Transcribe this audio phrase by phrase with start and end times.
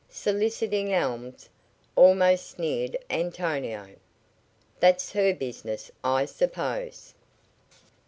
[0.09, 1.47] "Soliciting alms,"
[1.95, 3.87] almost sneered Antonio.
[4.79, 7.13] "That's her business, I suppose."